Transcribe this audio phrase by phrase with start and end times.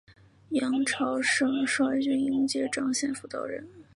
[0.49, 3.63] 杨朝晟率军迎接张献甫到任。